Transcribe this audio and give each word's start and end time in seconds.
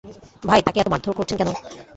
ভাই, 0.43 0.61
তাকে 0.65 0.77
এত 0.79 0.89
মারধর 0.91 1.17
করছেন 1.17 1.37
কেন? 1.39 1.49